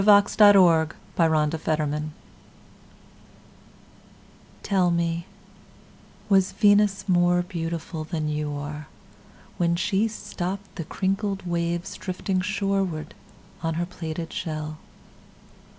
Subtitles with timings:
[0.03, 2.09] Venus Transiens By Amy Lowell
[4.63, 5.27] TELL me,
[6.27, 8.87] Was Venus more beautifulThan you are,
[9.59, 13.13] When she stoppedThe crinkled waves, Drifting shorewardOn
[13.75, 14.79] her plaited shell?